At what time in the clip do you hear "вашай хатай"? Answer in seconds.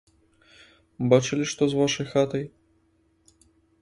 1.81-2.43